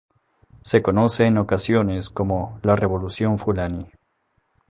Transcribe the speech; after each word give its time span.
Se 0.63 0.81
conoce 0.81 1.25
en 1.27 1.37
ocasiones 1.37 2.09
como 2.09 2.59
la 2.63 2.73
"revolución 2.73 3.37
fulani". 3.37 3.85